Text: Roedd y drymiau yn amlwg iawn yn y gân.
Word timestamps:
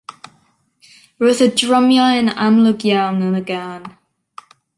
Roedd 1.23 1.43
y 1.47 1.47
drymiau 1.61 2.17
yn 2.23 2.33
amlwg 2.47 2.87
iawn 2.95 3.21
yn 3.29 3.37
y 3.43 3.45
gân. 3.53 3.87